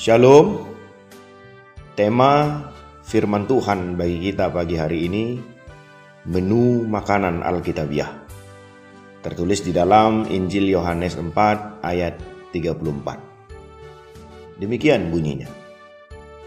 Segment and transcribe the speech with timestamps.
[0.00, 0.64] Shalom.
[1.92, 2.64] Tema
[3.04, 5.36] firman Tuhan bagi kita pagi hari ini
[6.24, 8.08] menu makanan Alkitabiah.
[9.20, 12.16] Tertulis di dalam Injil Yohanes 4 ayat
[12.48, 14.56] 34.
[14.56, 15.52] Demikian bunyinya.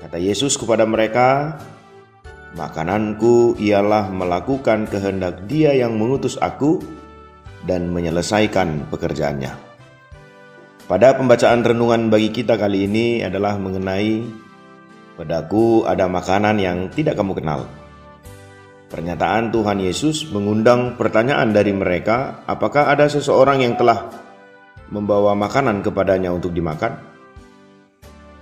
[0.01, 1.61] Kata Yesus kepada mereka,
[2.57, 6.81] "Makananku ialah melakukan kehendak Dia yang mengutus aku
[7.69, 9.72] dan menyelesaikan pekerjaannya."
[10.83, 14.43] Pada pembacaan renungan bagi kita kali ini adalah mengenai
[15.13, 17.69] Padaku ada makanan yang tidak kamu kenal.
[18.89, 24.09] Pernyataan Tuhan Yesus mengundang pertanyaan dari mereka, apakah ada seseorang yang telah
[24.89, 26.97] membawa makanan kepadanya untuk dimakan?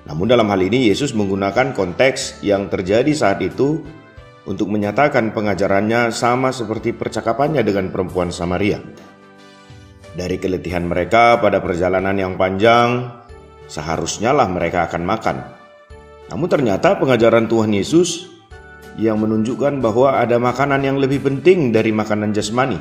[0.08, 3.84] Namun dalam hal ini Yesus menggunakan konteks yang terjadi saat itu
[4.48, 8.80] untuk menyatakan pengajarannya sama seperti percakapannya dengan perempuan Samaria.
[10.12, 13.08] Dari keletihan mereka pada perjalanan yang panjang,
[13.72, 15.38] seharusnya lah mereka akan makan.
[16.28, 18.28] Namun ternyata pengajaran Tuhan Yesus
[19.00, 22.76] yang menunjukkan bahwa ada makanan yang lebih penting dari makanan jasmani,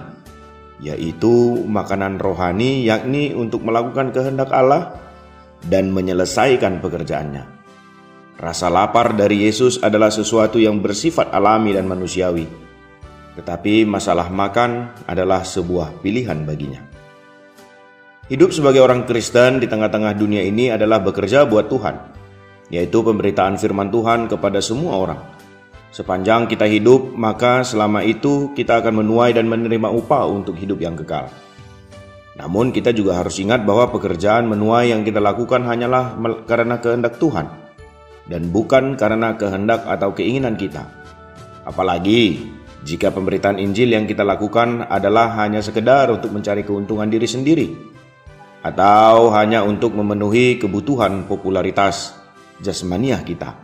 [0.82, 4.98] yaitu makanan rohani yakni untuk melakukan kehendak Allah
[5.70, 7.46] dan menyelesaikan pekerjaannya.
[8.42, 12.48] Rasa lapar dari Yesus adalah sesuatu yang bersifat alami dan manusiawi.
[13.38, 16.89] Tetapi masalah makan adalah sebuah pilihan baginya.
[18.30, 21.98] Hidup sebagai orang Kristen di tengah-tengah dunia ini adalah bekerja buat Tuhan
[22.70, 25.18] yaitu pemberitaan firman Tuhan kepada semua orang.
[25.90, 30.94] Sepanjang kita hidup, maka selama itu kita akan menuai dan menerima upah untuk hidup yang
[30.94, 31.26] kekal.
[32.38, 36.14] Namun kita juga harus ingat bahwa pekerjaan menuai yang kita lakukan hanyalah
[36.46, 37.50] karena kehendak Tuhan
[38.30, 40.86] dan bukan karena kehendak atau keinginan kita.
[41.66, 42.46] Apalagi
[42.86, 47.90] jika pemberitaan Injil yang kita lakukan adalah hanya sekedar untuk mencari keuntungan diri sendiri
[48.60, 52.16] atau hanya untuk memenuhi kebutuhan popularitas
[52.60, 53.56] jasmaniah kita.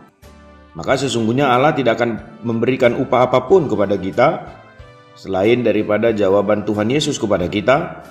[0.73, 4.27] Maka sesungguhnya Allah tidak akan memberikan upah apa pun kepada kita
[5.17, 8.05] selain daripada jawaban Tuhan Yesus kepada kita,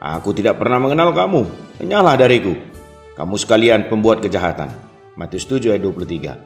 [0.00, 1.44] Aku tidak pernah mengenal kamu,
[1.76, 2.56] menyala dariku.
[3.20, 4.72] Kamu sekalian pembuat kejahatan.
[5.12, 6.40] Matius 7 ayat 23.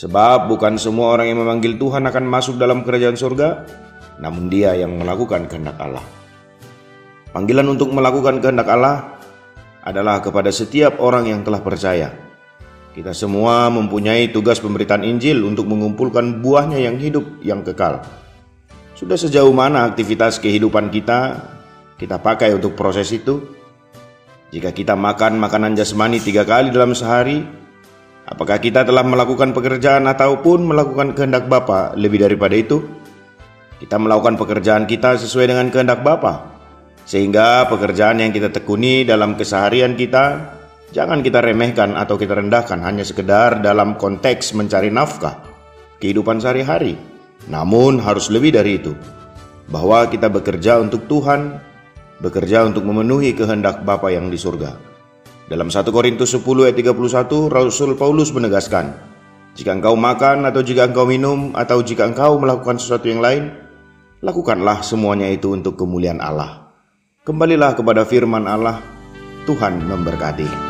[0.00, 3.68] Sebab bukan semua orang yang memanggil Tuhan akan masuk dalam kerajaan surga,
[4.16, 6.00] namun dia yang melakukan kehendak Allah.
[7.30, 9.18] Panggilan untuk melakukan kehendak Allah
[9.86, 12.30] adalah kepada setiap orang yang telah percaya
[12.90, 18.02] kita semua mempunyai tugas pemberitaan Injil untuk mengumpulkan buahnya yang hidup yang kekal.
[18.98, 21.38] Sudah sejauh mana aktivitas kehidupan kita
[21.94, 23.38] kita pakai untuk proses itu?
[24.50, 27.46] Jika kita makan makanan jasmani tiga kali dalam sehari,
[28.26, 32.82] apakah kita telah melakukan pekerjaan ataupun melakukan kehendak Bapa lebih daripada itu?
[33.78, 36.59] Kita melakukan pekerjaan kita sesuai dengan kehendak Bapa,
[37.10, 40.54] sehingga pekerjaan yang kita tekuni dalam keseharian kita
[40.90, 45.38] Jangan kita remehkan atau kita rendahkan hanya sekedar dalam konteks mencari nafkah,
[46.02, 46.98] kehidupan sehari-hari.
[47.46, 48.98] Namun harus lebih dari itu,
[49.70, 51.62] bahwa kita bekerja untuk Tuhan,
[52.18, 54.74] bekerja untuk memenuhi kehendak Bapa yang di surga.
[55.46, 58.90] Dalam 1 Korintus 10 ayat 31, Rasul Paulus menegaskan,
[59.54, 63.46] jika engkau makan atau jika engkau minum atau jika engkau melakukan sesuatu yang lain,
[64.26, 66.69] lakukanlah semuanya itu untuk kemuliaan Allah.
[67.20, 68.80] Kembalilah kepada firman Allah,
[69.44, 70.69] Tuhan memberkati.